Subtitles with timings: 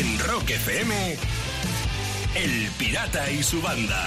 [0.00, 1.16] En Rock FM,
[2.34, 4.06] El Pirata y su banda.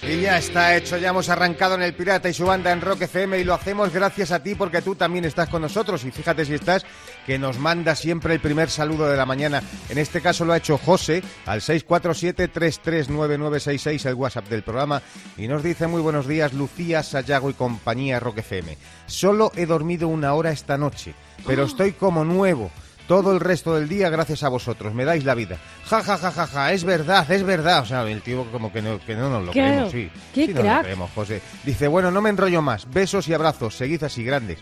[0.00, 3.02] Y ya está hecho, ya hemos arrancado en El Pirata y su banda en Rock
[3.02, 6.46] FM y lo hacemos gracias a ti porque tú también estás con nosotros y fíjate
[6.46, 6.86] si estás
[7.26, 9.62] que nos manda siempre el primer saludo de la mañana.
[9.90, 15.02] En este caso lo ha hecho José al 647-339966 el WhatsApp del programa
[15.36, 18.78] y nos dice muy buenos días Lucía, Sayago y compañía Rock FM.
[19.04, 21.12] Solo he dormido una hora esta noche,
[21.46, 22.70] pero estoy como nuevo
[23.08, 25.58] todo el resto del día gracias a vosotros, me dais la vida.
[25.86, 27.82] Ja, ja, ja, ja, ja, es verdad, es verdad.
[27.82, 30.10] O sea, el tío como que no, que no nos lo Claro, creemos, sí.
[30.34, 30.82] qué Sí nos lo crack.
[30.84, 31.42] creemos, José.
[31.64, 34.58] Dice, bueno, no me enrollo más, besos y abrazos, seguid así grandes.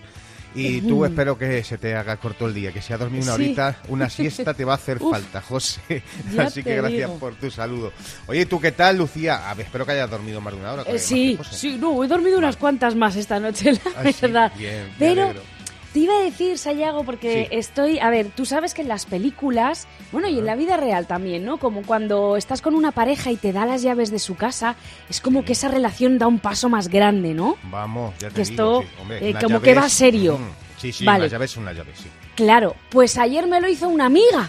[0.52, 3.37] Y tú espero que se te haga corto el día, que si has dormido una
[3.37, 3.41] Sí.
[3.42, 6.02] horita, una siesta te va a hacer Uf, falta, José.
[6.38, 7.18] Así que gracias digo.
[7.20, 7.93] por tu saludo.
[8.27, 9.48] Oye, ¿tú qué tal, Lucía?
[9.48, 10.82] A ver, espero que hayas dormido más de una hora.
[10.88, 14.52] Eh, sí, sí, no, he dormido unas cuantas más esta noche, la Ah, sí, verdad.
[14.59, 15.32] bien, Pero.
[15.93, 17.57] Te iba a decir, Sayago, porque Sí.
[17.57, 21.07] estoy, a ver, tú sabes que en las películas, bueno, y en la vida real
[21.07, 21.57] también, ¿no?
[21.59, 24.77] Como cuando estás con una pareja y te da las llaves de su casa,
[25.09, 27.57] es como que esa relación da un paso más grande, ¿no?
[27.65, 30.38] Vamos, ya te Que digo, esto, sí, hombre, eh, como que va serio.
[30.38, 31.24] mm, Sí, sí, Vale.
[31.24, 32.09] unas llaves son unas llaves, sí.
[32.37, 34.49] Claro, pues ayer me lo hizo una amiga.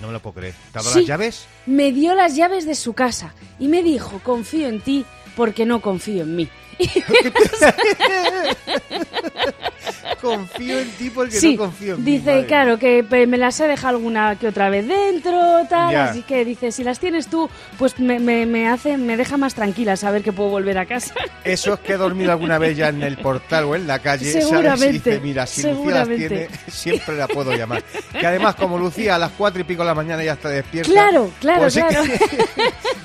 [0.00, 0.54] No me lo puedo creer.
[0.72, 1.46] ¿Te ha dado las llaves?
[1.66, 5.04] Me dio las llaves de su casa y me dijo, confío en ti
[5.36, 6.48] porque no confío en mí.
[10.20, 13.96] confío en ti porque sí, no confío en dice, claro, que me las he dejado
[13.96, 16.04] alguna que otra vez dentro, tal, Ya.
[16.06, 19.54] así que dice, si las tienes tú, pues me, me, me hace, me deja más
[19.54, 21.14] tranquila saber que puedo volver a casa.
[21.44, 24.30] Eso es que he dormido alguna vez ya en el portal o en la calle,
[24.30, 24.46] ¿sabes?
[24.46, 27.82] Y Seguramente, dice, mira, si Lucía las tiene, siempre la puedo llamar.
[28.18, 30.90] Que además, como Lucía a las cuatro y pico de la mañana ya está despierta.
[30.90, 32.02] Claro, claro, pues claro.
[32.04, 32.18] que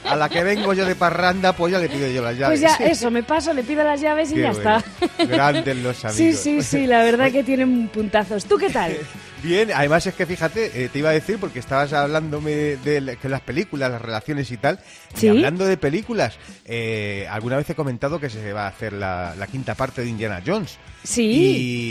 [0.10, 2.60] a la que vengo yo de parranda, pues ya le pido yo las llaves.
[2.62, 4.78] Pues ya, eso, me paso, le pido las llaves y Qué ya bueno.
[4.78, 5.26] está.
[5.26, 6.18] Grandes los amigos.
[6.18, 8.46] Sí, sí, sí, la verdad que tienen puntazos.
[8.46, 8.98] ¿Tú qué tal?
[9.44, 13.28] Bien, además es que fíjate, eh, te iba a decir, porque estabas hablándome de, que
[13.28, 14.80] las películas, las relaciones y tal,
[15.16, 15.26] Sí.
[15.26, 19.34] y hablando de películas, eh, alguna vez he comentado que se va a hacer la,
[19.38, 20.78] la quinta parte de Indiana Jones.
[21.04, 21.24] Sí.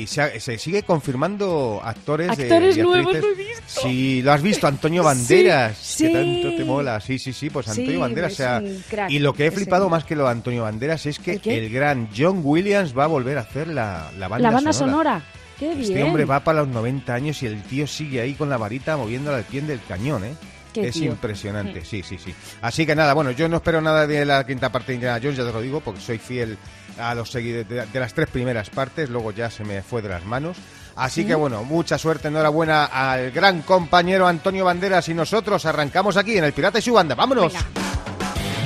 [0.03, 3.37] Y se, se sigue confirmando actores, de- Actores y nuevos, actrices.
[3.37, 3.81] lo he visto.
[3.83, 7.01] Sí, lo has visto, Antonio Banderas, Sí, que tanto te mola.
[7.01, 8.33] Sí, sí, sí, pues Sí, Antonio Banderas.
[8.33, 11.19] o sea, crack, y lo que he flipado más que lo de Antonio Banderas es
[11.19, 14.73] que el gran John Williams va a volver a hacer la, la banda La banda
[14.73, 14.93] sonora.
[15.21, 15.25] sonora.
[15.61, 15.83] Qué bien.
[15.83, 18.97] Este hombre va para los 90 años y el tío sigue ahí con la varita
[18.97, 20.35] moviéndola al pie del cañón, ¿eh?
[20.73, 21.11] Qué es tío.
[21.11, 22.35] impresionante, sí, sí, sí.
[22.63, 25.37] Así que nada, bueno, yo no espero nada de la quinta parte de Indiana Jones,
[25.37, 26.57] ya te lo digo, porque soy fiel
[26.99, 30.09] a los seguidores de, de las tres primeras partes, luego ya se me fue de
[30.09, 30.57] las manos.
[30.97, 36.37] Así que bueno, mucha suerte, enhorabuena al gran compañero Antonio Banderas y nosotros arrancamos aquí
[36.39, 37.15] en El Pirata y su banda.
[37.15, 37.53] ¡Vámonos!
[37.53, 37.67] Venga.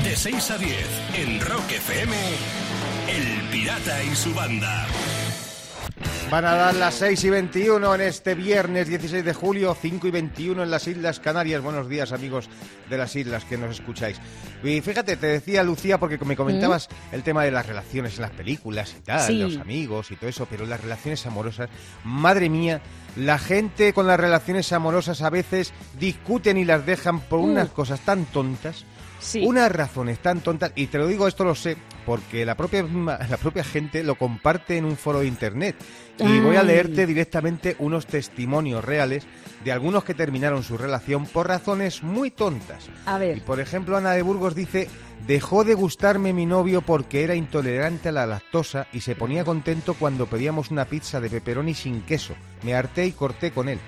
[0.04, 0.78] De 6 a 10
[1.16, 2.16] en Rock FM,
[3.08, 4.86] El Pirata y su banda.
[6.30, 10.10] Van a dar las 6 y 21 en este viernes 16 de julio, 5 y
[10.10, 11.62] 21 en las Islas Canarias.
[11.62, 12.48] Buenos días, amigos
[12.90, 14.20] de las islas que nos escucháis.
[14.64, 18.32] Y fíjate, te decía Lucía, porque me comentabas el tema de las relaciones en las
[18.32, 19.38] películas y tal, Sí.
[19.38, 21.68] los amigos y todo eso, pero las relaciones amorosas,
[22.02, 22.80] madre mía,
[23.16, 28.00] la gente con las relaciones amorosas a veces discuten y las dejan por unas cosas
[28.00, 28.84] tan tontas.
[29.20, 29.44] Sí.
[29.46, 32.82] Unas razones tan tontas, y te lo digo, esto lo sé, porque la propia,
[33.28, 35.76] la propia gente lo comparte en un foro de internet.
[36.18, 39.26] Y voy a leerte directamente unos testimonios reales
[39.64, 42.88] de algunos que terminaron su relación por razones muy tontas.
[43.06, 43.38] A ver.
[43.38, 44.88] Y por ejemplo, Ana de Burgos dice,
[45.26, 49.94] dejó de gustarme mi novio porque era intolerante a la lactosa y se ponía contento
[49.94, 52.34] cuando pedíamos una pizza de pepperoni sin queso.
[52.62, 53.80] Me harté y corté con él.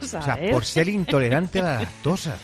[0.00, 2.36] O sea, por ser intolerante a la lactosa.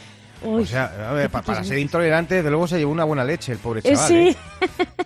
[0.45, 0.63] Uy.
[0.63, 3.53] O sea, a ver, pa- para ser intolerante, desde luego se llevó una buena leche
[3.53, 4.09] el pobre Eh, chaval.
[4.09, 4.15] sí.
[4.29, 4.37] ¿eh?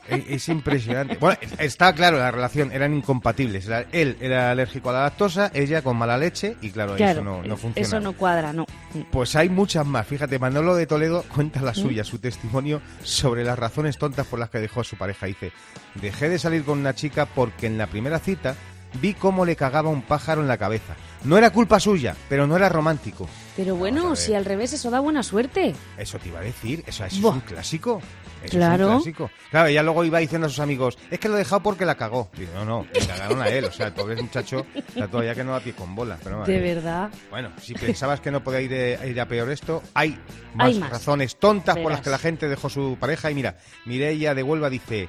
[0.08, 1.16] Es, es impresionante.
[1.19, 3.69] Bueno, está claro, la relación eran incompatibles.
[3.92, 7.42] Él era alérgico a la lactosa, ella con mala leche, y claro, Claro, eso no,
[7.42, 7.86] no funciona.
[7.86, 8.66] Eso no cuadra, no.
[9.10, 10.06] Pues hay muchas más.
[10.06, 11.64] Fíjate, Manolo de Toledo cuenta ¿Mm?
[11.64, 15.26] la suya, su testimonio sobre las razones tontas por las que dejó a su pareja.
[15.26, 15.52] Dice,
[15.96, 18.54] dejé de salir con una chica porque en la primera cita
[19.00, 20.94] vi cómo le cagaba un pájaro en la cabeza.
[21.25, 23.28] No era culpa suya, pero no era romántico.
[23.56, 25.75] Pero bueno, si al revés eso da buena suerte.
[25.99, 28.00] Eso te iba a decir, eso, eso es un clásico.
[28.44, 28.85] Eso Claro.
[28.85, 29.31] Es un clásico.
[29.50, 31.96] Claro, ella luego iba diciendo a sus amigos, es que lo he dejado porque la
[31.96, 32.29] cagó.
[32.37, 33.64] Digo, no, no, le cagaron a él.
[33.64, 36.19] O sea, el pobre muchacho está todavía que no da pie con bola.
[36.23, 37.11] Pero, De verdad.
[37.31, 40.19] Bueno, si pensabas que no podía ir, ir a peor esto, hay
[40.55, 40.90] más, Hay más.
[40.90, 43.31] razones tontas por las que la gente dejó su pareja.
[43.31, 43.56] Y mira,
[43.87, 45.08] Mireia de Huelva dice,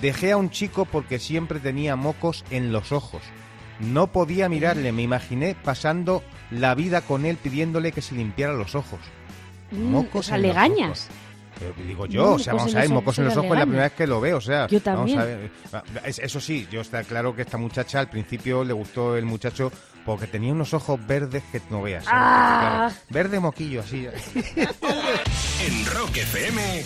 [0.00, 3.22] dejé a un chico porque siempre tenía mocos en los ojos.
[3.80, 8.74] No podía mirarle, me imaginé pasando la vida con él pidiéndole que se limpiara los
[8.74, 9.00] ojos.
[9.70, 10.90] Mm, Mocos o sea, en le los gañas.
[10.90, 11.06] ojos.
[11.58, 13.36] Pero digo yo, No, o sea, mocos vamos en a ver, los mocos en ojos
[13.36, 15.18] los ojos es la primera vez que lo veo, o sea, Yo vamos también.
[15.18, 15.50] a ver.
[16.04, 19.72] Es- Eso sí, yo está claro que esta muchacha al principio le gustó el muchacho
[20.06, 22.04] porque tenía unos ojos verdes que no veas.
[22.04, 22.18] ¿sabes?
[22.22, 22.88] Ah.
[22.90, 24.06] Claro, verde moquillo, así.
[25.66, 26.82] En Rock FM,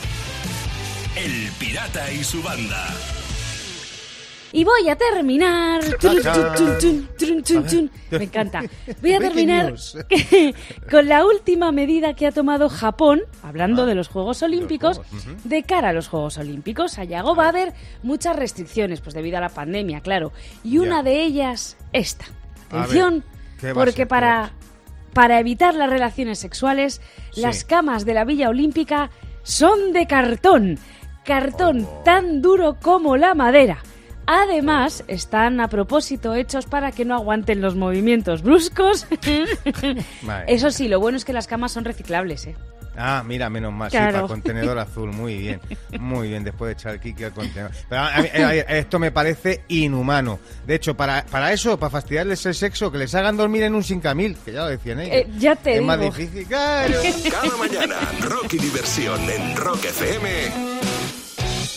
[1.17, 2.87] El Pirata y su banda.
[4.53, 5.83] Y voy a terminar.
[5.99, 7.91] Tun.
[8.11, 8.63] Me encanta.
[9.01, 9.75] Voy a terminar
[10.91, 15.05] con la última medida que ha tomado Japón, hablando de los Juegos Olímpicos, Ah.
[15.09, 16.93] Juegos, de cara a los Juegos Olímpicos.
[16.93, 17.73] Sayago va a haber
[18.03, 20.33] muchas restricciones, pues debido a la pandemia, claro.
[20.63, 22.27] Y una de ellas, esta.
[22.71, 23.25] Ver, Atención,
[23.61, 24.53] ¿qué va a porque para,
[25.15, 27.01] para evitar las relaciones sexuales,
[27.33, 27.41] Sí.
[27.41, 29.11] las camas de la Villa Olímpica
[29.43, 30.79] son de cartón.
[31.25, 32.03] Cartón Oh.
[32.05, 33.79] tan duro como la madera.
[34.27, 39.07] Además, están a propósito hechos para que no aguanten los movimientos bruscos.
[40.47, 42.57] Eso sí, lo bueno es que las camas son reciclables, ¿eh?
[42.95, 44.13] Ah, mira, menos mal, sí, Claro.
[44.13, 45.61] para el contenedor azul, muy bien,
[45.99, 47.71] muy bien, después de echar el kiki al contenedor.
[47.89, 50.39] Pero a mí, eh, esto me parece inhumano.
[50.67, 53.83] De hecho, para, para eso, para fastidiarles el sexo, que les hagan dormir en un
[53.83, 55.15] 5000, que ya lo decían ellos.
[55.17, 56.13] Eh, ya te es más digo.
[56.15, 56.95] difícil, claro.
[57.31, 60.29] Cada mañana, Rock y diversión en Rock FM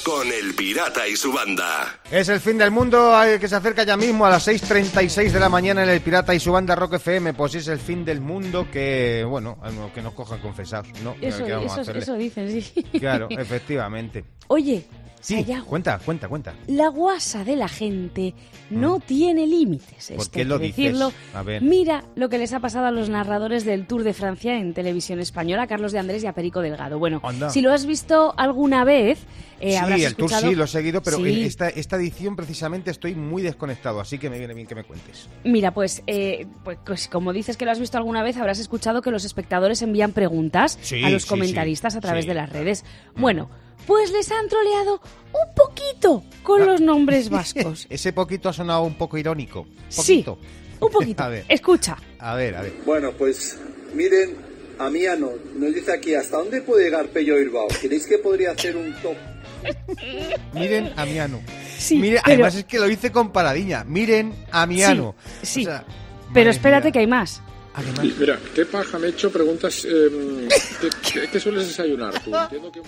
[0.05, 1.99] con El Pirata y su banda.
[2.11, 5.49] Es el fin del mundo que se acerca ya mismo a las 6.36 de la
[5.49, 7.33] mañana en el Pirata y su banda Rock FM.
[7.33, 9.57] Pues es el fin del mundo que, bueno,
[9.95, 11.15] que nos cojan confesados, ¿no?
[11.19, 12.83] Eso, ¿Qué vamos a eso, eso dicen, sí.
[12.99, 14.23] Claro, efectivamente.
[14.47, 14.85] Oye,
[15.25, 16.53] Sí, Sayago, cuenta, cuenta, cuenta.
[16.67, 18.35] la guasa de la gente
[18.69, 20.11] no tiene límites.
[20.11, 20.13] Mm.
[20.13, 20.77] ¿Por esto qué hay lo que dices?
[20.85, 21.11] decirlo.
[21.33, 21.61] A ver.
[21.63, 25.19] Mira lo que les ha pasado a los narradores del Tour de Francia en televisión
[25.19, 26.99] española, a Carlos de Andrés y a Perico Delgado.
[26.99, 27.49] Bueno, Anda.
[27.49, 29.17] si lo has visto alguna vez,
[29.59, 31.41] eh, habrás sí, el tour sí, lo he seguido, pero Sí.
[31.43, 35.27] esta, esta edición precisamente estoy muy desconectado, así que me viene bien que me cuentes.
[35.43, 39.01] Mira, pues, eh, pues, pues como dices que lo has visto alguna vez, habrás escuchado
[39.01, 42.85] que los espectadores envían preguntas Sí, a los comentaristas a través de las redes.
[43.15, 43.49] Bueno,
[43.87, 45.01] pues les han troleado
[45.33, 46.65] un poquito con Ah.
[46.65, 47.87] los nombres vascos.
[47.89, 49.65] Ese poquito ha sonado un poco irónico.
[49.89, 50.37] Sí, Poquito.
[50.79, 51.23] un poquito.
[51.23, 51.97] a ver, Escucha.
[52.19, 52.73] a ver, a ver.
[52.85, 53.57] Bueno, pues
[53.93, 54.35] miren,
[54.79, 57.67] Amiano nos dice aquí, ¿hasta dónde puede llegar Pello Bilbao?
[57.81, 59.15] ¿Creéis que podría hacer un top?
[60.53, 61.41] Miren a Miano.
[61.77, 63.83] Sí, Miren, pero- además es que lo hice con paradiña.
[63.83, 65.15] Miren a Miano.
[65.41, 65.61] Sí, sí.
[65.61, 65.85] O sea,
[66.33, 66.91] Pero espérate mía.
[66.91, 67.41] que hay más.
[67.73, 69.31] Además, Mira, ¿qué paja me he hecho?
[69.31, 69.85] Preguntas.
[69.85, 70.47] eh,
[70.81, 70.89] ¿qué,
[71.21, 72.35] qué, qué sueles desayunar tú?
[72.35, 72.81] Entiendo que.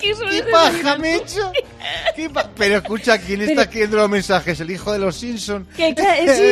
[0.00, 0.14] ¿Qué
[0.50, 1.52] paja me he hecho?
[2.16, 4.60] ¿Qué pa- Pero escucha, ¿quién está Pero- escribiendo los mensajes?
[4.60, 5.66] ¿El hijo de los Simpson?
[5.76, 5.94] Que,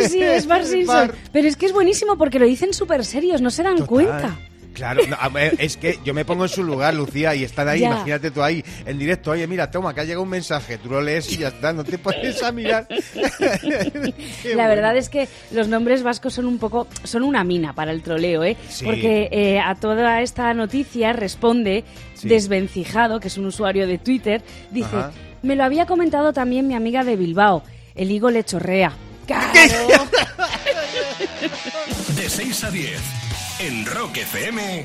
[0.05, 1.13] sí, sí, es Bart Simpson.
[1.33, 3.89] Pero es que es buenísimo porque lo dicen súper serios, no se dan Total.
[3.89, 4.39] cuenta.
[4.75, 5.17] Claro, no,
[5.59, 7.89] es que yo me pongo en su lugar, Lucía, y están ahí, Ya.
[7.89, 11.01] imagínate tú ahí, en directo, oye, mira, toma, que ha llegado un mensaje, tú lo
[11.01, 12.87] lees y ya está, no te pones a mirar.
[14.55, 18.03] La verdad es que los nombres vascos son un poco, son una mina para el
[18.03, 18.57] troleo, ¿eh?
[18.69, 18.85] Sí.
[18.85, 21.85] Porque eh, a toda esta noticia responde
[22.15, 22.29] Sí.
[22.29, 25.11] Desvencijado, que es un usuario de Twitter, dice, Ajá.
[25.43, 27.65] me lo había comentado también mi amiga de Bilbao,
[27.97, 28.93] el higo le chorrea.
[29.27, 29.53] ¡Claro!
[32.17, 33.01] De 6 a 10
[33.67, 34.85] en Rock FM,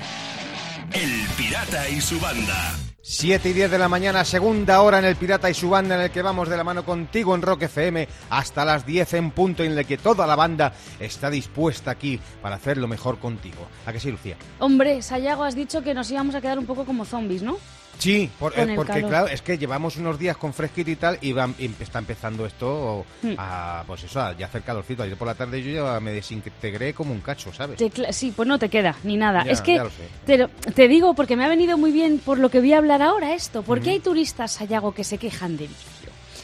[0.94, 2.76] El Pirata y su banda.
[3.02, 6.02] 7 y 10 de la mañana, segunda hora en el Pirata y su banda, en
[6.02, 9.64] el que vamos de la mano contigo en Rock FM hasta las 10 en punto,
[9.64, 13.68] en el que toda la banda está dispuesta aquí para hacer lo mejor contigo.
[13.88, 14.38] ¿A que sí, Lucía?
[14.60, 17.58] Hombre, Sayago, has dicho que nos íbamos a quedar un poco como zombies, ¿no?
[17.98, 19.10] Sí, por- eh, porque calor.
[19.10, 22.46] claro, es que llevamos unos días con fresquito y tal y, va- y está empezando
[22.46, 23.34] esto Hmm.
[23.38, 25.02] a, pues eso, a ya hacer calorcito.
[25.04, 27.78] Ayer por la tarde yo ya me desintegré como un cacho, ¿sabes?
[27.78, 29.44] Te sí, pues no te queda ni nada.
[29.44, 29.82] Ya, es que
[30.26, 33.02] te, te digo porque me ha venido muy bien por lo que voy a hablar
[33.02, 33.64] ahora esto.
[33.64, 35.97] Porque hay turistas, Sayago, que se quejan de vicio.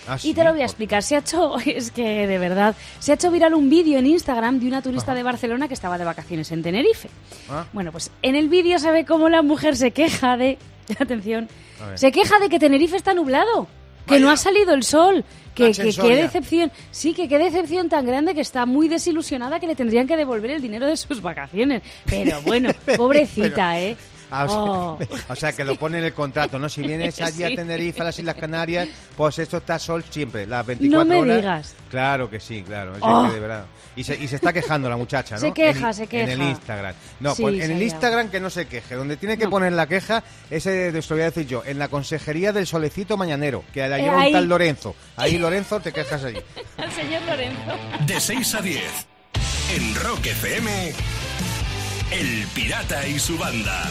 [0.08, 1.04] Ah, Y te lo voy a explicar.
[1.04, 4.60] Se ha hecho, es que de verdad, se ha hecho viral un vídeo en Instagram
[4.60, 7.10] de una turista de Barcelona que estaba de vacaciones en Tenerife.
[7.50, 7.66] Ah.
[7.74, 10.58] Bueno, pues en el vídeo se ve cómo la mujer se queja de,
[11.00, 11.48] atención,
[11.96, 13.68] se queja de que Tenerife está nublado,
[14.06, 14.26] que Vaya.
[14.26, 18.42] no ha salido el sol, que, qué decepción, sí, que qué decepción tan grande que
[18.42, 21.82] está muy desilusionada que le tendrían que devolver el dinero de sus vacaciones.
[22.06, 23.96] Pero bueno, pobrecita, ¿eh?
[24.36, 25.00] Ah, o, sea, Oh.
[25.30, 26.68] o sea, que lo pone en el contrato, ¿no?
[26.70, 27.48] Si vienes allí a.
[27.56, 31.38] Tenerife, a las Islas Canarias, pues esto está sol siempre, las 24 me horas.
[31.38, 31.76] digas.
[31.90, 32.94] Claro que sí, claro.
[32.96, 33.28] es Oh.
[33.28, 33.66] que de verdad.
[33.96, 35.42] Y se, y se está quejando la muchacha, ¿no?
[35.42, 36.50] Se queja, En- se En el queja.
[36.50, 36.96] Instagram.
[37.20, 37.84] No, Sí, pues en el.
[37.84, 38.96] Instagram que no se queje.
[38.96, 39.52] Donde tiene que No.
[39.52, 43.18] poner la queja, ese te lo voy a decir yo, en la consejería del solecito
[43.18, 44.32] mañanero, que la Eh, lleva un ahí.
[44.32, 44.96] tal Lorenzo.
[45.16, 46.40] Ahí, Lorenzo, te quejas allí.
[46.78, 47.78] Al señor Lorenzo.
[48.08, 48.84] De 6 a 10
[49.76, 50.92] en Rock FM,
[52.12, 53.84] El Pirata y su banda.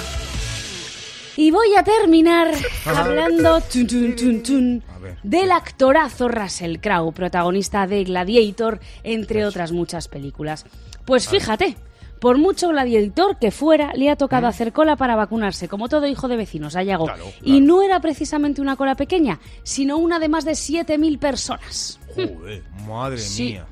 [1.36, 2.48] Y voy a terminar
[2.86, 4.82] hablando tun, tun, tun,
[5.22, 10.64] del actorazo Russell Crowe, protagonista de Gladiator, entre otras muchas películas.
[11.04, 11.76] Pues fíjate,
[12.20, 16.28] por mucho gladiator que fuera, le ha tocado hacer cola para vacunarse, como todo hijo
[16.28, 17.06] de vecinos, Ayago.
[17.06, 21.98] Claro, Y no era precisamente una cola pequeña, sino una de más de 7.000 personas.
[22.14, 23.44] Joder, madre Sí.
[23.44, 23.66] mía.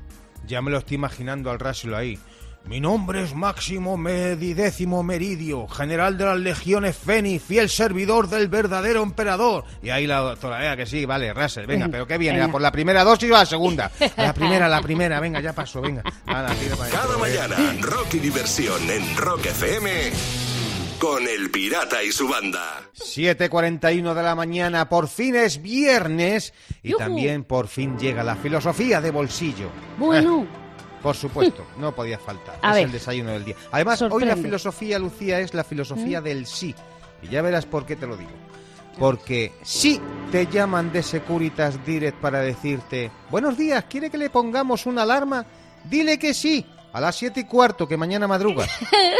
[0.47, 2.19] Ya me lo estoy imaginando al Russell ahí.
[2.65, 9.03] Mi nombre es Máximo Medidécimo Meridio, general de las legiones Feni, fiel servidor del verdadero
[9.03, 9.65] emperador.
[9.83, 12.41] Y ahí la doctora, eh, que sí, vale, Russell, venga, pero ¿qué viene?
[12.41, 12.47] ¿A.
[12.47, 13.91] ¿Por la primera dosis o a la segunda?
[14.15, 16.01] A la primera, a la primera, venga, ya pasó, venga.
[16.03, 17.87] Tira para Cada mañana, venga.
[17.87, 20.11] Rocky Diversión en Rock FM
[20.97, 22.83] con El Pirata y su banda.
[22.95, 26.53] 7.41 de la mañana, por fin es viernes
[26.83, 29.69] y también por fin llega la filosofía de bolsillo.
[29.97, 30.47] Bueno, Eh,
[31.01, 32.59] por supuesto, no podía faltar.
[32.61, 32.85] A es ver.
[32.85, 33.55] el desayuno del día.
[33.71, 34.35] Además, hoy la.
[34.35, 34.43] ¿Mm?
[34.43, 36.75] filosofía, Lucía, es la filosofía del sí.
[37.21, 38.31] Y ya verás por qué te lo digo.
[38.97, 39.99] Porque si
[40.31, 45.45] te llaman de Securitas Direct para decirte, buenos días, ¿quiere que le pongamos una alarma?
[45.85, 48.69] Dile que sí, a las siete y cuarto, que mañana madrugas.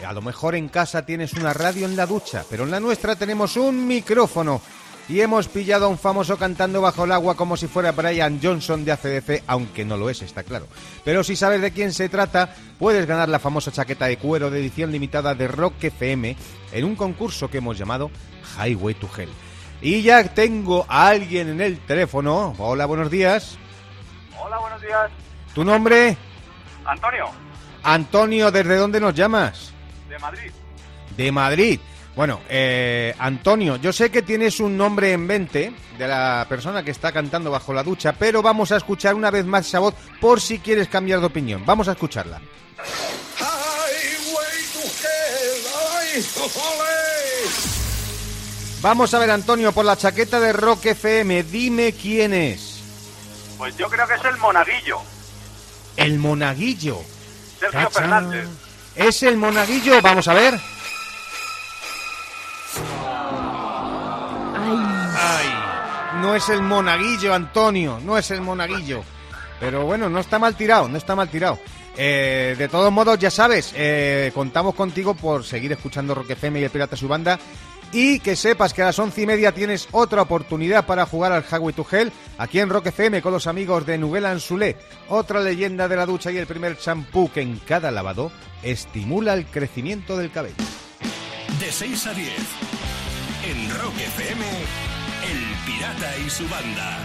[0.05, 3.15] A lo mejor en casa tienes una radio en la ducha, pero en la nuestra
[3.15, 4.61] tenemos un micrófono.
[5.09, 8.83] Y hemos pillado a un famoso cantando bajo el agua como si fuera Brian Johnson
[8.83, 10.67] de ACDC, aunque no lo es, está claro.
[11.05, 14.59] Pero si sabes de quién se trata, puedes ganar la famosa chaqueta de cuero de
[14.59, 16.35] edición limitada de Rock FM
[16.73, 18.11] en un concurso que hemos llamado
[18.57, 19.29] Highway to Hell.
[19.81, 22.53] Y ya tengo a alguien en el teléfono.
[22.57, 23.57] Hola, buenos días.
[24.37, 25.09] Hola, buenos días.
[25.55, 26.17] ¿Tu nombre?
[26.85, 27.25] Antonio,
[27.83, 29.73] Antonio, ¿desde dónde nos llamas?
[30.17, 30.51] De Madrid.
[31.15, 31.79] De Madrid.
[32.15, 36.89] Bueno, eh, Antonio, yo sé que tienes un nombre en mente de la persona que
[36.89, 40.41] está cantando bajo la ducha, pero vamos a escuchar una vez más esa voz por
[40.41, 41.63] si quieres cambiar de opinión.
[41.65, 42.41] Vamos a escucharla.
[48.81, 52.81] Vamos a ver, Antonio, por la chaqueta de Rock FM, dime quién es.
[53.59, 54.99] Pues yo creo que es el monaguillo,
[55.97, 57.01] El monaguillo.
[57.59, 57.89] Sergio.
[57.91, 58.47] Fernández.
[58.97, 60.01] ¿Es el monaguillo?
[60.01, 60.59] Vamos a ver.
[64.55, 64.77] Ay,
[65.19, 69.03] Ay, no es el monaguillo, Antonio, no es el monaguillo.
[69.59, 71.59] Pero bueno, no está mal tirado, no está mal tirado.
[71.95, 76.63] Eh, de todos modos, ya sabes, eh, contamos contigo por seguir escuchando Rock FM y
[76.63, 77.39] el Pirata su banda.
[77.91, 81.45] Y que sepas que a las once y media tienes otra oportunidad para jugar al
[81.49, 84.75] Highway to Hell aquí en Rock FM con los amigos de Nugela Anzulé,
[85.07, 89.45] otra leyenda de la ducha y el primer champú que en cada lavado estimula el
[89.45, 90.55] crecimiento del cabello.
[91.59, 92.29] De 6 a 10.
[93.45, 96.97] En Rock FM, El Pirata y su banda.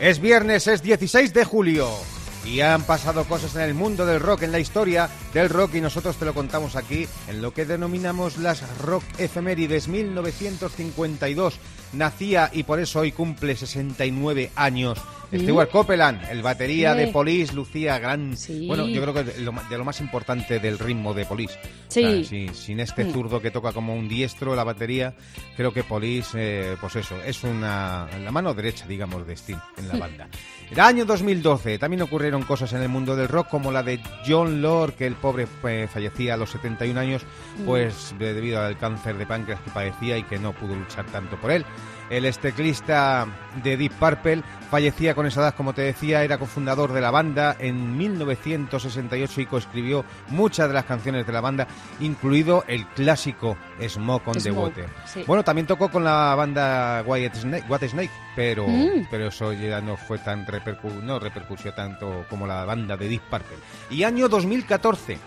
[0.00, 2.15] Es viernes, es 16 de julio.
[2.46, 5.80] Y han pasado cosas en el mundo del rock, en la historia del rock, y
[5.80, 11.58] nosotros te lo contamos aquí en lo que denominamos las Rock Efemérides 1952.
[11.92, 14.98] Nacía y por eso hoy cumple 69 años.
[15.32, 15.40] ¿Mm?
[15.40, 16.98] Stewart Copeland, el batería Sí.
[17.00, 18.36] de Police, lucía gran.
[18.36, 18.66] Sí.
[18.66, 21.58] Bueno, yo creo que de lo, de lo más importante del ritmo de Police.
[21.88, 22.24] Sí.
[22.24, 23.12] sí, sin este Mm.
[23.12, 25.14] zurdo que toca como un diestro la batería,
[25.56, 29.88] creo que Police, eh, pues eso, es una la mano derecha, digamos, de Sting en
[29.88, 30.28] la banda.
[30.70, 34.60] El año 2012 también ocurrieron cosas en el mundo del rock, como la de John
[34.62, 37.22] Lord, que el pobre eh, fallecía a los 71 años,
[37.64, 41.36] pues de- debido al cáncer de páncreas que padecía y que no pudo luchar tanto
[41.40, 41.64] por él.
[42.10, 43.26] El esteclista
[43.62, 47.56] de Deep Purple fallecía con esa edad, como te decía, era cofundador de la banda
[47.58, 51.66] en 1968 y coescribió muchas de las canciones de la banda,
[52.00, 54.86] incluido el clásico Smoke on the Water.
[55.06, 55.24] sí.
[55.26, 59.06] Bueno, también tocó con la banda White Snake, White Snake pero, Mm.
[59.10, 63.22] pero eso ya no fue tan repercu no repercutió tanto como la banda de Deep
[63.30, 63.56] Purple.
[63.90, 65.18] Y año 2014.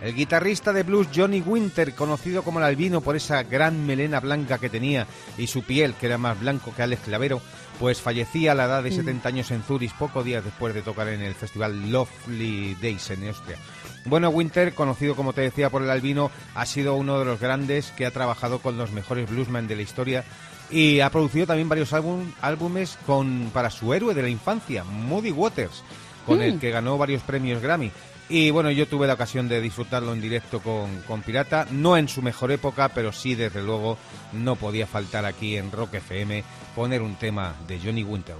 [0.00, 4.56] El guitarrista de blues Johnny Winter, conocido como el albino por esa gran melena blanca
[4.58, 7.42] que tenía y su piel, que era más blanco que Alex Clavero,
[7.78, 8.94] pues fallecía a la edad de Mm.
[8.96, 13.28] 70 años en Zurich, pocos días después de tocar en el festival Lovely Days en
[13.28, 13.58] Austria.
[14.06, 17.90] Bueno, Winter, conocido como te decía por el albino, ha sido uno de los grandes
[17.90, 20.24] que ha trabajado con los mejores bluesmen de la historia
[20.70, 25.30] y ha producido también varios álbum- álbumes con, para su héroe de la infancia, Moody
[25.30, 25.82] Waters,
[26.24, 26.42] con Mm.
[26.42, 27.92] el que ganó varios premios Grammy.
[28.32, 32.08] Y bueno, yo tuve la ocasión de disfrutarlo en directo con, con Pirata, no en
[32.08, 33.98] su mejor época, pero sí, desde luego,
[34.32, 36.44] no podía faltar aquí en Rock FM
[36.76, 38.36] poner un tema de Johnny Winter.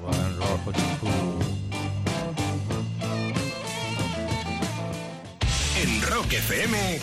[5.82, 7.00] En Rock FM,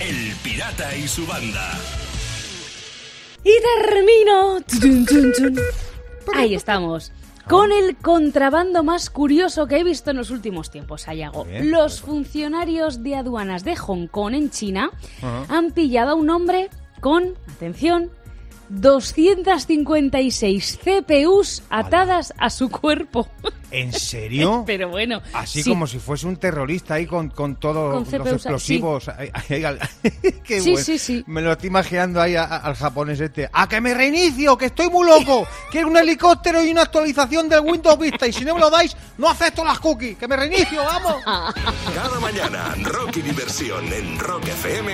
[0.00, 1.72] El Pirata y su banda.
[3.44, 4.58] Y termino.
[6.34, 7.12] Ahí estamos.
[7.48, 11.44] Con el contrabando más curioso que he visto en los últimos tiempos, Ayago.
[11.44, 11.70] Bien.
[11.70, 14.90] Los funcionarios de aduanas de Hong Kong, en China,
[15.48, 18.10] han pillado a un hombre con, atención,
[18.68, 23.28] 256 CPUs atadas a su cuerpo.
[23.70, 24.62] ¿En serio?
[24.66, 25.22] Pero bueno.
[25.32, 25.70] Así sí.
[25.70, 29.08] como si fuese un terrorista ahí con, con todos Con los explosivos.
[29.08, 29.30] Al-
[30.44, 30.84] Qué Sí, bueno.
[30.84, 31.24] sí, sí.
[31.26, 33.48] Me lo estoy imaginando ahí a- a- al japonés este.
[33.52, 34.56] ¡A que me reinicio!
[34.58, 35.46] ¡Que estoy muy loco!
[35.70, 38.26] ¡Quiero un helicóptero y una actualización del Windows Vista!
[38.26, 40.18] Y si no me lo dais, no acepto las cookies.
[40.18, 40.82] ¡Que me reinicio!
[40.84, 41.22] ¡Vamos!
[41.94, 44.92] Cada mañana, rock y diversión en Rock FM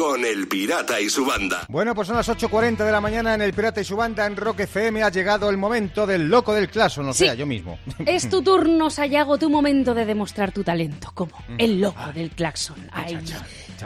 [0.00, 1.66] con El Pirata y su banda.
[1.68, 4.34] Bueno, pues son las 8.40 de la mañana en El Pirata y su banda en
[4.34, 5.02] Rock FM.
[5.02, 7.24] Ha llegado el momento del loco del claso, no Sí.
[7.26, 7.78] sea yo mismo.
[8.06, 11.54] Es tu turno, Sayago, tu momento de demostrar tu talento, como Mm.
[11.58, 12.76] el loco del claxon.
[12.92, 13.18] Ay.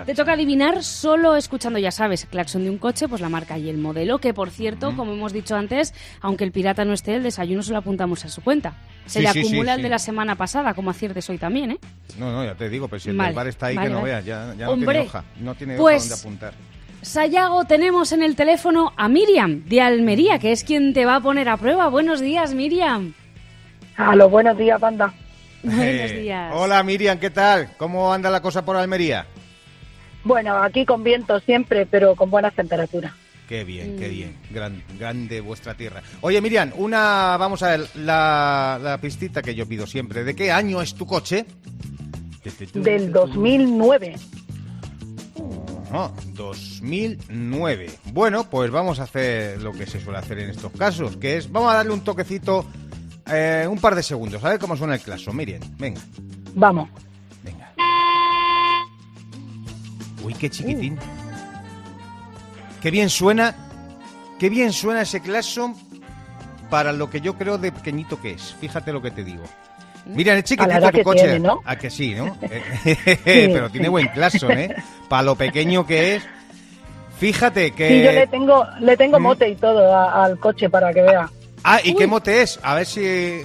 [0.05, 3.57] Te toca adivinar solo escuchando, ya sabes, el claxon de un coche, pues la marca
[3.59, 4.97] y el modelo, que por cierto, Mm.
[4.97, 8.29] como hemos dicho antes, aunque el pirata no esté, el desayuno se lo apuntamos a
[8.29, 8.75] su cuenta.
[9.07, 9.83] Se Sí, le sí, sí, acumula el sí.
[9.85, 11.79] de la semana pasada, como aciertes hoy también, ¿eh?
[12.19, 13.93] No, no, ya te digo, pero si el Vale, del bar está ahí, vale, que
[13.93, 14.13] no vale.
[14.13, 15.25] veas, ya, ya no Hombre, tiene hoja.
[15.41, 16.55] No tiene pues- hoja donde apuntar.
[17.03, 21.21] Sayago, tenemos en el teléfono a Miriam, de Almería, que es quien te va a
[21.21, 21.89] poner a prueba.
[21.89, 23.13] Buenos días, Miriam.
[23.99, 25.13] A los buenos días, banda.
[25.63, 26.53] Buenos Eh, días.
[26.55, 27.71] Hola Miriam, ¿qué tal?
[27.77, 29.27] ¿Cómo anda la cosa por Almería?
[30.25, 33.13] Bueno, aquí con viento siempre, pero con buenas temperaturas.
[33.49, 33.99] Qué bien, Mm.
[33.99, 34.37] qué bien.
[34.51, 36.03] Gran, grande vuestra tierra.
[36.23, 40.25] Oye, Miriam, una, vamos a ver, la, la pistita que yo pido siempre.
[40.25, 41.45] ¿De qué año es tu coche?
[42.75, 44.17] Del 2009.
[45.91, 47.91] Ajá, 2009.
[48.13, 51.51] Bueno, pues vamos a hacer lo que se suele hacer en estos casos, que es,
[51.53, 52.67] vamos a darle un toquecito,
[53.31, 55.33] eh, un par de segundos, a ver cómo suena el claso.
[55.33, 56.01] Miriam, venga.
[56.55, 56.89] Vamos.
[60.25, 60.99] Uy, qué chiquitín.
[62.83, 63.55] Qué bien suena,
[64.39, 65.75] qué bien suena ese claxon
[66.71, 68.55] para lo que yo creo de pequeñito que es.
[68.61, 69.45] Fíjate lo que te digo.
[70.07, 71.23] Mira, es chiquitito tu que coche.
[71.23, 71.61] tiene, ¿no?
[71.65, 72.37] A que sí, ¿no?
[73.25, 74.75] Pero tiene buen claxon, ¿eh?
[75.09, 76.23] Para lo pequeño que es.
[77.19, 77.89] Fíjate que...
[77.89, 81.31] Sí, yo le tengo, le tengo mote y todo a- al coche para que vea.
[81.63, 82.59] Ah, ¿y qué mote es?
[82.63, 83.01] A ver si...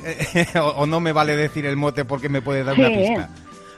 [0.76, 3.16] o, no me vale decir el mote porque me puede dar una Sí.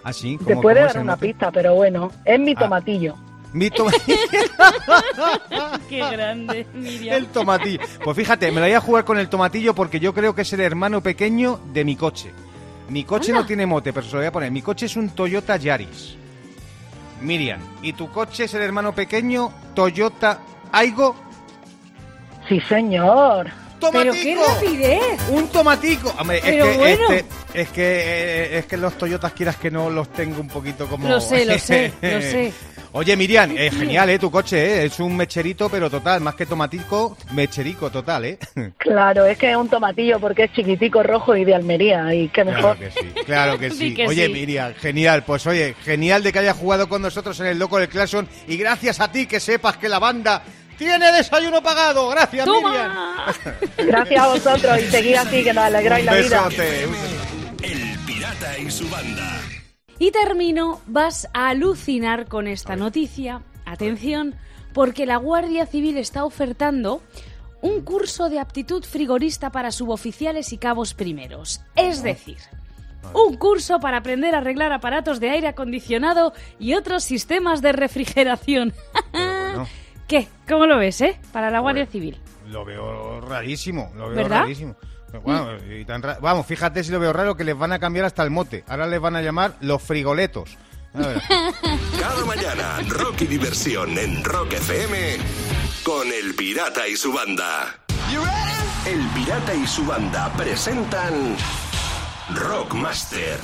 [0.10, 0.28] Pista.
[0.28, 0.46] ¿Ah?
[0.48, 2.60] Te ¿Cómo- puede dar una pista, pero bueno, es mi Ah.
[2.60, 3.16] tomatillo.
[3.54, 3.88] Mi to-
[5.90, 7.18] Qué grande, Miriam.
[7.18, 7.80] el tomatillo.
[8.04, 10.54] Pues fíjate, me lo voy a jugar con el tomatillo porque yo creo que es
[10.54, 12.32] el hermano pequeño de mi coche.
[12.90, 13.42] Mi coche Anda.
[13.42, 14.52] no tiene mote, pero se lo voy a poner.
[14.52, 16.16] Mi coche es un Toyota Yaris.
[17.22, 20.40] Miriam, ¿y tu coche es el hermano pequeño Toyota
[20.72, 21.16] Aigo?
[22.50, 23.48] Sí, señor.
[23.82, 24.16] Tomatico!
[24.24, 25.20] ¡Pero qué rapidez!
[25.30, 26.16] ¡Un tomatico!
[26.18, 27.12] Hombre, es Pero que, bueno.
[27.12, 30.88] este- es que eh, es que los Toyotas quieras que no los tengo un poquito
[30.88, 31.10] como.
[31.10, 32.54] Lo sé, lo sé, lo sé.
[32.94, 34.20] Oye, Miriam, eh, genial, ¿eh?
[34.20, 34.86] Tu coche, ¿eh?
[34.86, 38.38] Es un mecherito, pero total, más que tomatico, mecherico total, ¿eh?
[38.78, 42.14] Claro, es que es un tomatillo porque es chiquitico, rojo y de Almería.
[42.14, 42.76] Y qué mejor.
[42.78, 43.94] Claro que sí, claro que Sí sí.
[43.96, 44.34] que oye, sí.
[44.34, 45.24] Miriam, genial.
[45.24, 48.58] Pues oye, genial de que haya jugado con nosotros en el Loco del Claxon y
[48.58, 50.44] gracias a ti que sepas que la banda
[50.82, 52.10] tiene desayuno pagado.
[52.10, 52.92] Gracias, Miriam.
[53.78, 56.44] Gracias a vosotros y seguid así, que nos alegráis la vida.
[56.48, 56.84] besote.
[57.62, 59.42] El pirata y su banda.
[60.00, 63.44] Y termino, vas a alucinar con esta noticia.
[63.66, 64.34] Atención,
[64.74, 67.04] porque la Guardia Civil está ofertando
[67.62, 71.62] un curso de aptitud frigorista para suboficiales y cabos primeros.
[71.76, 72.40] Es decir,
[73.14, 78.74] un curso para aprender a arreglar aparatos de aire acondicionado y otros sistemas de refrigeración.
[80.12, 80.28] ¿Qué?
[80.46, 81.18] ¿Cómo lo ves, eh?
[81.32, 82.20] Para la Guardia Civil.
[82.48, 84.42] Lo veo rarísimo, lo veo ¿Verdad?
[84.42, 84.76] rarísimo.
[85.24, 88.04] Bueno, y tan ra- Vamos, fíjate si lo veo raro que les van a cambiar
[88.06, 88.66] hasta el mote.
[88.68, 90.58] Ahora les van a llamar los frigoletos.
[90.94, 91.22] A ver.
[92.00, 95.16] Cada mañana, rock y diversión en Rock FM
[95.86, 97.74] con El Pirata y su banda.
[98.86, 101.38] El Pirata y su banda presentan
[102.36, 103.40] Rockmaster.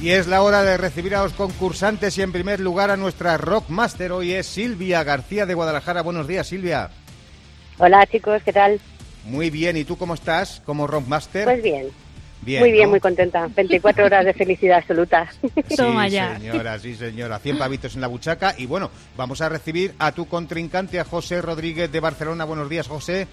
[0.00, 3.36] Y es la hora de recibir a los concursantes y en primer lugar a nuestra
[3.36, 4.12] Rockmaster.
[4.12, 6.02] Hoy es Silvia García de Guadalajara.
[6.02, 6.90] Buenos días, Silvia.
[7.78, 8.80] Hola chicos, ¿qué tal?
[9.24, 11.44] Muy bien, ¿y tú cómo estás como Rockmaster?
[11.44, 11.88] Pues bien.
[12.42, 12.90] Bien, muy bien, ¿no?
[12.90, 13.48] muy contenta.
[13.48, 15.28] 24 horas de felicidad absoluta.
[15.68, 17.40] Sí, señora, sí, señora.
[17.40, 18.54] 100 pavitos en la buchaca.
[18.56, 22.44] Y bueno, vamos a recibir a tu contrincante, a José Rodríguez de Barcelona.
[22.44, 23.26] Buenos días, José.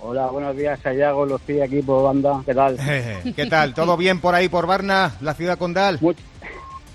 [0.00, 2.42] Hola, buenos días, Sayago, Lucía, equipo, banda.
[2.46, 2.78] ¿Qué tal?
[3.36, 3.74] ¿Qué tal?
[3.74, 5.98] ¿Todo bien por ahí, por Varna, la ciudad condal?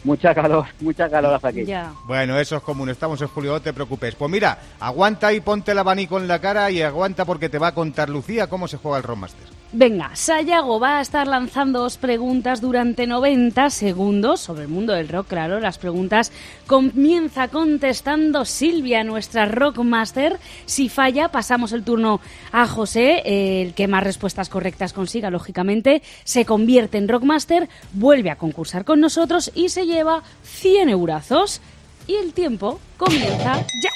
[0.06, 1.66] Mucha calor, mucha calor hasta aquí.
[2.06, 2.90] Bueno, eso es común.
[2.90, 4.16] Estamos en julio, no te preocupes.
[4.16, 7.68] Pues mira, aguanta y ponte el abanico en la cara y aguanta porque te va
[7.68, 9.48] a contar Lucía cómo se juega el Rockmaster.
[9.76, 15.30] Venga, Sayago va a estar lanzándoos preguntas durante 90 segundos sobre el mundo del rock,
[15.30, 15.60] claro.
[15.60, 16.32] Las preguntas
[16.68, 20.40] comienza contestando Silvia, nuestra Rockmaster.
[20.68, 26.46] Si falla, pasamos el turno a José, el que más respuestas correctas consiga, lógicamente, se
[26.46, 31.62] convierte en Rockmaster, vuelve a concursar con nosotros y se lleva 100 eurazos.
[32.06, 33.90] Y el tiempo comienza ya.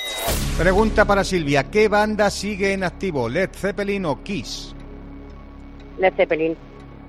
[0.58, 3.30] Pregunta para Silvia, ¿qué banda sigue en activo?
[3.30, 4.74] ¿Led Zeppelin o Kiss?
[5.98, 6.56] Led Zeppelin.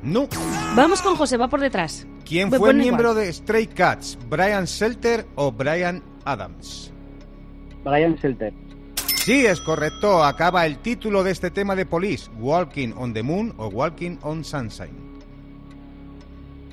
[0.03, 0.29] No.
[0.77, 2.07] Vamos con José, va por detrás.
[2.25, 3.27] ¿Quién Me fue miembro igual.
[3.27, 4.19] de Stray Cats?
[4.29, 6.93] ¿Brian Selter o Brian Adams?
[7.85, 8.53] Brian Selter.
[9.17, 10.23] Sí, es correcto.
[10.25, 12.31] Acaba el título de este tema de Police.
[12.39, 15.09] ¿Walking on the Moon o Walking on Sunshine?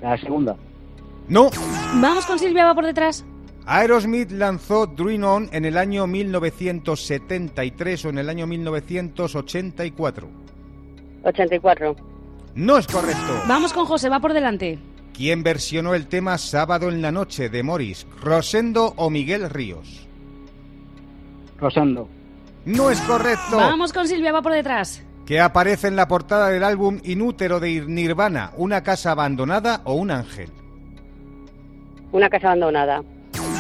[0.02, 0.56] La segunda.
[1.28, 1.50] No.
[1.96, 3.26] Vamos con Silvia, va por detrás.
[3.66, 10.45] Aerosmith lanzó Dream On en el año 1973 o en el año 1984.
[11.26, 11.96] 84.
[12.56, 13.42] No es correcto.
[13.48, 14.80] Vamos con José, va por delante.
[15.14, 18.06] ¿Quién versionó el tema Sábado en la Noche de Morris?
[18.22, 20.08] ¿Rosendo o Miguel Ríos?
[21.60, 22.08] Rosendo.
[22.66, 23.58] No es correcto.
[23.58, 25.04] Vamos con Silvia, va por detrás.
[25.26, 30.12] que aparece en la portada del álbum Inútero de Nirvana, una casa abandonada o un
[30.12, 30.50] ángel.
[32.12, 33.02] Una casa abandonada.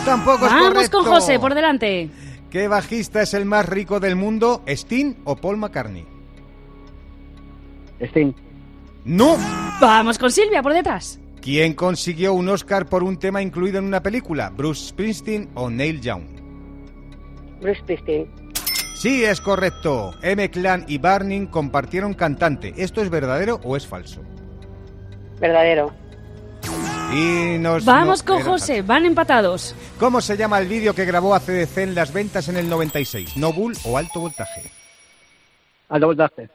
[0.05, 0.97] Tampoco es Vamos correcto.
[0.99, 2.09] con José, por delante.
[2.51, 6.05] ¿Qué bajista es el más rico del mundo, Sting o Paul McCartney?
[7.99, 8.33] Sting.
[9.05, 9.37] No.
[9.79, 11.19] Vamos con Silvia, por detrás.
[11.41, 16.01] ¿Quién consiguió un Oscar por un tema incluido en una película, Bruce Springsteen o Neil
[16.01, 16.23] Young?
[17.61, 18.27] Bruce Springsteen.
[18.95, 20.13] Sí, es correcto.
[20.23, 20.49] M.
[20.49, 22.73] Clan y Barney compartieron cantante.
[22.77, 24.21] ¿Esto es verdadero o es falso?
[25.39, 25.93] Verdadero.
[27.13, 29.75] Y nos Vamos no- con José, van empatados.
[29.99, 33.37] ¿Cómo se llama el vídeo que grabó ACDC en las ventas en el 96?
[33.37, 34.63] ¿No Bull o alto voltaje?
[35.89, 36.49] Alto voltaje.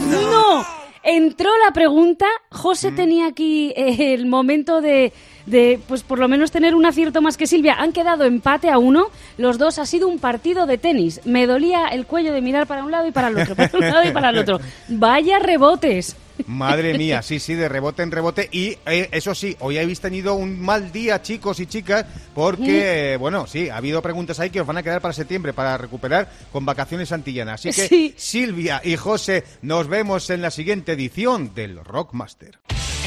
[0.00, 0.64] ¡No!
[1.04, 2.94] Entró la pregunta, José Mm.
[2.96, 5.12] tenía aquí eh, el momento de,
[5.46, 7.74] de, pues por lo menos tener un acierto más que Silvia.
[7.74, 11.20] Han quedado empate a uno, los dos ha sido un partido de tenis.
[11.24, 13.80] Me dolía el cuello de mirar para un lado y para el otro, para un
[13.80, 14.60] lado y para el otro.
[14.88, 16.16] Vaya rebotes.
[16.46, 18.48] Madre mía, sí, sí, de rebote en rebote.
[18.52, 23.16] Y eh, eso sí, hoy habéis tenido un mal día, chicos y chicas, porque, eh,
[23.16, 26.30] bueno, sí, ha habido preguntas ahí que os van a quedar para septiembre, para recuperar
[26.52, 27.60] con vacaciones antillanas.
[27.64, 28.14] Así que, Sí.
[28.16, 32.58] Silvia y José, nos vemos en la siguiente edición del Rockmaster.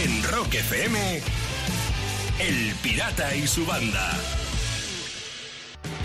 [0.03, 1.21] En Rock FM,
[2.39, 4.11] El Pirata y su banda.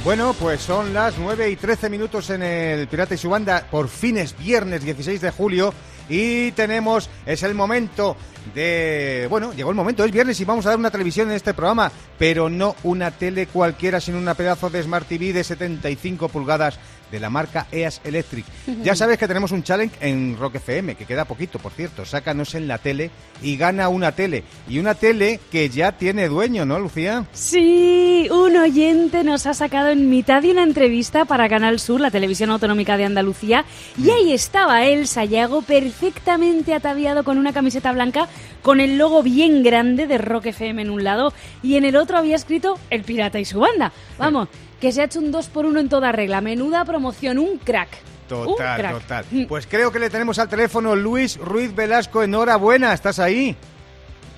[0.05, 3.67] Bueno, pues son las 9 y 13 minutos en el Pirata y su banda.
[3.71, 5.75] Por fin es viernes 16 de julio
[6.11, 8.17] y tenemos, es el momento
[8.55, 9.27] de...
[9.31, 11.91] Bueno, llegó el momento, es viernes y vamos a dar una televisión en este programa,
[12.19, 16.79] pero no una tele cualquiera, sino una pedazo de Smart TV de 75 pulgadas
[17.11, 18.45] de la marca EAS Electric.
[18.83, 22.05] Ya sabes que tenemos un challenge en Rock FM, que queda poquito, por cierto.
[22.07, 23.11] Sácanos en la tele
[23.43, 24.43] y gana una tele.
[24.69, 27.27] Y una tele que ya tiene dueño, ¿no, Lucía?
[27.33, 32.11] Sí, un oyente nos ha sacado en mitad de una entrevista para Canal Sur, la
[32.11, 33.65] televisión autonómica de Andalucía,
[33.99, 38.29] y ahí estaba él, Sayago, perfectamente ataviado con una camiseta blanca
[38.63, 42.19] con el logo bien grande de Rock FM en un lado y en el otro
[42.19, 43.93] había escrito El Pirata y su banda.
[44.19, 44.49] Vamos,
[44.81, 46.41] que se ha hecho un 2 por 1 en toda regla.
[46.41, 47.89] Menuda promoción, un crack.
[48.31, 48.93] Un Total, crack.
[49.01, 49.25] total.
[49.49, 52.23] Pues creo que le tenemos al teléfono Luis Ruiz Velasco.
[52.23, 53.57] Enhorabuena, ¿estás ahí?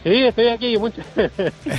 [0.02, 0.76] Sí, estoy aquí.
[0.78, 1.02] Mucho...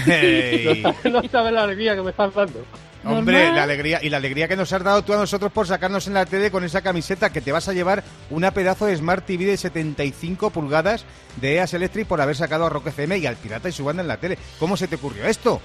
[0.06, 0.84] Hey.
[1.04, 2.63] no, no sabes la alegría que me estás dando.
[3.06, 3.56] Hombre, Normal.
[3.58, 6.13] la alegría y la alegría que nos has dado tú a nosotros por sacarnos en
[6.13, 9.43] la tele con esa camiseta que te vas a llevar una pedazo de Smart TV
[9.43, 11.04] de 75 pulgadas
[11.41, 14.04] de EAS Electric por haber sacado a Rock FM y al Pirata y su banda
[14.04, 14.38] en la tele.
[14.58, 15.60] ¿Cómo se te ocurrió esto?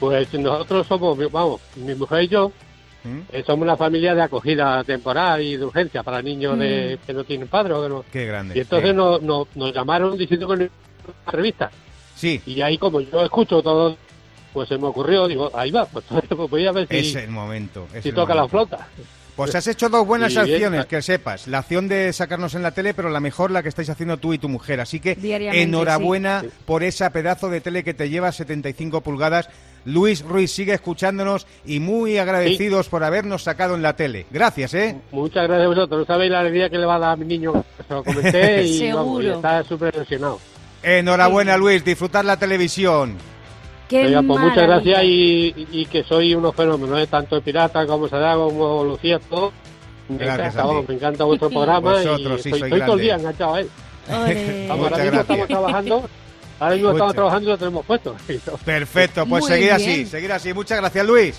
[0.00, 2.50] Pues nosotros somos, vamos, mi mujer y yo,
[3.04, 3.18] ¿Mm?
[3.32, 7.22] eh, somos una familia de acogida temporal y de urgencia para niños de, que no
[7.24, 7.74] tienen padre.
[7.74, 8.56] o que no- Qué grande.
[8.56, 10.68] Y entonces Eh, nos, nos, nos llamaron diciendo que una
[11.26, 11.70] revista.
[12.16, 12.40] Sí.
[12.46, 13.96] Y ahí como yo escucho todo,
[14.52, 17.30] pues se me ocurrió, digo, ahí va, pues, pues voy a ver si, es el
[17.30, 17.86] momento.
[17.94, 18.88] es si el toca la flota.
[19.36, 21.46] Pues has hecho dos buenas acciones, que sepas.
[21.46, 24.34] La acción de sacarnos en la tele, pero la mejor la que estáis haciendo tú
[24.34, 24.80] y tu mujer.
[24.80, 29.48] Así que Diariamente, enhorabuena por esa pedazo de tele que te lleva 75 pulgadas.
[29.84, 34.26] Luis Ruiz sigue escuchándonos y muy agradecidos por habernos sacado en la tele.
[34.30, 34.96] Gracias, ¿eh?
[35.12, 36.00] Muchas gracias a vosotros.
[36.00, 37.52] No sabéis la alegría que le va a dar a mi niño.
[37.88, 39.34] Se lo comenté y, vamos, y Seguro.
[39.36, 40.38] está súper emocionado.
[40.82, 41.84] Enhorabuena, Luis.
[41.84, 43.16] Disfrutar la televisión.
[43.88, 47.08] Qué Oiga, pues muchas gracias y, y que soy unos fenómenos, ¿eh?
[47.08, 49.52] tanto el Pirata como Sadago como Lucía, todo.
[50.08, 52.96] Me Gracias encanta, vamos, me encanta vuestro programa Vosotros y sí estoy, sois estoy todo
[52.96, 53.68] el día enganchado a él.
[54.08, 55.14] Ahora mismo gracias.
[55.20, 56.08] estamos trabajando,
[56.60, 58.16] ahora mismo estamos trabajando y lo tenemos puesto.
[58.64, 60.54] Perfecto, pues Muy seguir así, seguir así.
[60.54, 61.36] Muchas gracias, Luis.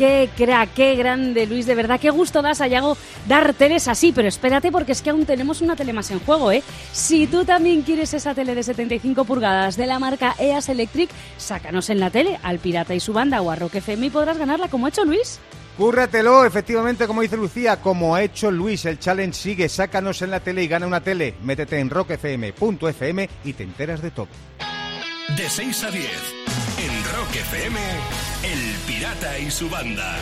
[0.00, 2.96] Qué crack, qué grande, Luis, de verdad, qué gusto da, Sayago,
[3.28, 6.50] dar teles así, pero espérate porque es que aún tenemos una tele más en juego,
[6.50, 6.62] ¿eh?
[6.90, 11.90] Si tú también quieres esa tele de 75 pulgadas de la marca EAS Electric, sácanos
[11.90, 14.68] en la tele al Pirata y su banda o a Rock FM y podrás ganarla
[14.68, 15.38] como ha hecho Luis.
[15.76, 20.40] Cúrratelo, efectivamente, como dice Lucía, como ha hecho Luis, el challenge sigue, sácanos en la
[20.40, 21.34] tele y gana una tele.
[21.42, 24.28] Métete en rockfm.fm y te enteras de todo.
[25.36, 27.78] De 6 a 10, en Rock FM,
[28.42, 30.16] El Pirata y su banda.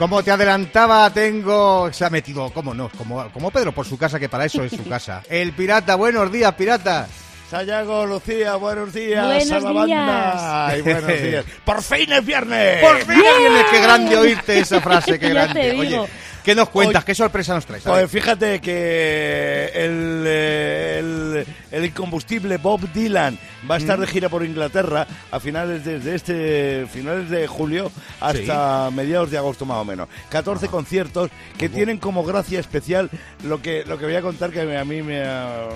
[0.00, 1.92] Como te adelantaba, tengo...
[1.92, 4.72] Se ha metido, cómo no, como, como Pedro por su casa, que para eso es
[4.72, 5.22] su casa.
[5.28, 7.06] El pirata, buenos días, pirata.
[7.50, 10.66] Sayago, Lucía, buenos días Buenos a la banda.
[10.68, 10.78] días.
[10.78, 11.44] Y buenos días.
[11.64, 12.78] ¡Por fin es viernes!
[12.80, 15.70] Por fin vienes, qué grande oírte esa frase, qué Ya te grande.
[15.72, 16.02] digo.
[16.02, 16.10] Oye,
[16.44, 17.04] ¿qué nos cuentas?
[17.04, 17.82] ¿Qué sorpresa nos traes?
[17.84, 23.38] Pues fíjate que el, eh, el, el incombustible Bob Dylan
[23.70, 24.00] va a estar Mm.
[24.02, 29.36] de gira por Inglaterra a finales de, de este finales de julio hasta mediados de
[29.38, 30.08] agosto más o menos.
[30.30, 33.10] 14 conciertos que tienen como gracia especial
[33.44, 35.68] lo que lo que voy a contar que a mí me ha,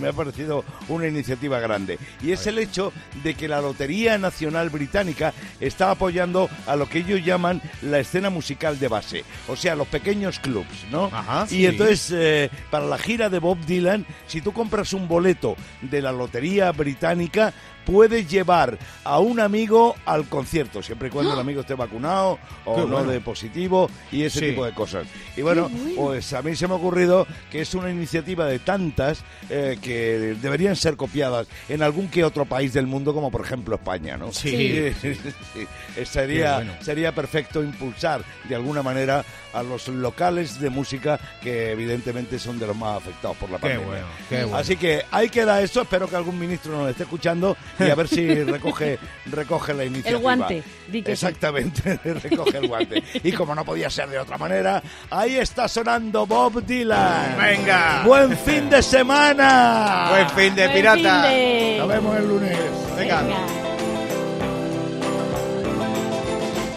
[0.00, 4.68] me ha parecido una iniciativa grande y es el hecho de que la Lotería Nacional
[4.68, 9.74] Británica está apoyando a lo que ellos llaman la escena musical de base, o sea,
[9.74, 10.01] los pequeños
[10.40, 11.04] clubs, ¿no?
[11.06, 15.56] Ajá, y entonces eh, para la gira de Bob Dylan, si tú compras un boleto
[15.80, 17.52] de la Lotería Británica,
[17.84, 22.72] puedes llevar a un amigo al concierto, siempre y cuando el amigo esté vacunado o
[22.72, 22.74] ¡Ah!
[22.76, 23.10] Qué no bueno.
[23.10, 24.46] de positivo y ese Sí.
[24.50, 25.06] tipo de cosas.
[25.36, 29.22] Y bueno, pues a mí se me ha ocurrido que es una iniciativa de tantas
[29.50, 33.74] eh, que deberían ser copiadas en algún que otro país del mundo, como por ejemplo
[33.76, 34.32] España, ¿no?
[34.32, 34.92] Sí.
[35.00, 35.12] Sí,
[35.96, 36.72] Eh, Sería, Qué bueno.
[36.80, 42.66] sería perfecto impulsar de alguna manera a los locales de música que evidentemente son de
[42.66, 44.04] los más afectados por la Qué pandemia.
[44.28, 44.56] qué bueno.
[44.56, 48.08] Así que ahí queda eso, espero que algún ministro nos esté escuchando y a ver
[48.08, 50.16] si recoge, recoge la iniciativa.
[50.16, 51.26] El guante, di que sí.
[51.26, 53.02] Exactamente, recoge el guante.
[53.22, 57.36] Y como no podía ser de otra manera, ahí está sonando Bob Dylan.
[57.38, 58.02] Venga.
[58.04, 60.08] Buen fin de semana.
[60.10, 61.22] Buen fin de Buen pirata.
[61.22, 62.58] fin de- Nos vemos el lunes.
[62.96, 63.22] Venga.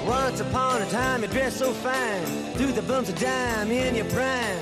[0.08, 4.06] Once upon a time you dressed so fine, threw the bumps of dime in your
[4.08, 4.60] prime.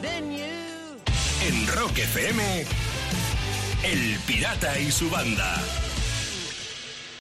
[0.00, 0.44] Then you.
[1.46, 2.64] En Rock FM,
[3.84, 5.60] El Pirata y su banda.